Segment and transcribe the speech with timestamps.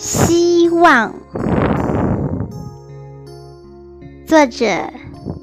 [0.00, 1.12] 希望，
[4.28, 4.92] 作者：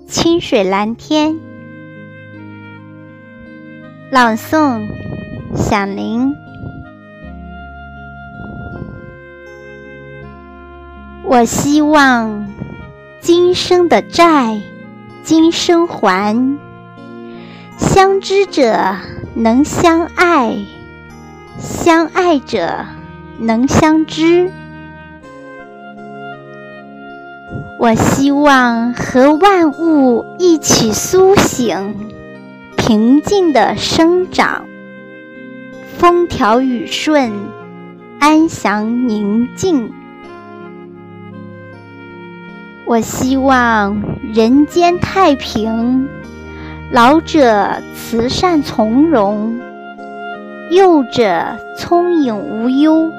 [0.07, 1.37] 清水蓝天，
[4.09, 4.87] 朗诵：
[5.57, 6.33] 响铃。
[11.25, 12.47] 我希望
[13.19, 14.61] 今生的债，
[15.21, 16.57] 今生还。
[17.77, 18.95] 相知者
[19.33, 20.55] 能相爱，
[21.59, 22.85] 相爱者
[23.39, 24.51] 能相知。
[27.79, 31.95] 我希望和万物一起苏醒，
[32.77, 34.65] 平静的生长，
[35.97, 37.31] 风调雨顺，
[38.19, 39.91] 安详宁静。
[42.87, 44.01] 我希望
[44.33, 46.07] 人间太平。
[46.91, 49.59] 老者慈善从容，
[50.69, 53.11] 幼者聪颖无忧，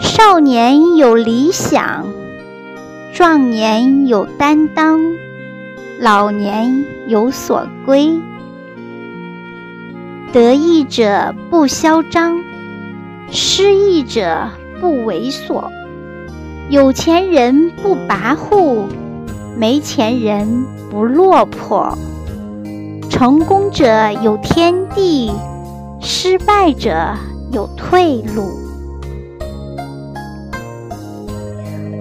[0.00, 2.06] 少年有理想，
[3.12, 5.00] 壮年有担当，
[5.98, 8.20] 老年有所归。
[10.32, 12.40] 得意者不嚣张，
[13.30, 14.48] 失意者
[14.80, 15.64] 不猥琐，
[16.68, 18.84] 有钱人不跋扈，
[19.56, 21.98] 没钱人不落魄。
[23.10, 25.32] 成功者有天地，
[26.00, 27.14] 失败者
[27.52, 28.67] 有退路。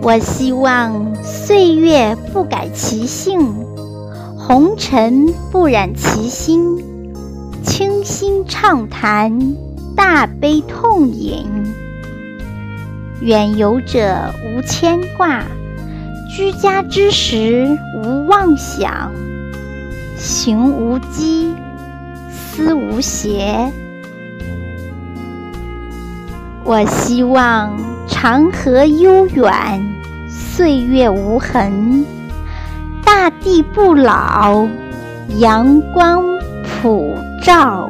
[0.08, 3.54] 我希望岁月不改其性，
[4.38, 6.82] 红尘不染其心，
[7.62, 9.38] 清心畅谈，
[9.98, 11.46] 大悲痛饮。
[13.20, 15.44] 远游者无牵挂，
[16.34, 19.12] 居家之时无妄想。
[20.16, 21.52] 行无羁，
[22.32, 23.74] 思无邪。
[26.64, 27.78] 我希望
[28.08, 29.96] 长河悠远，
[30.28, 32.06] 岁月无痕，
[33.06, 34.68] 大地不老，
[35.40, 36.24] 阳光
[36.64, 37.90] 普照。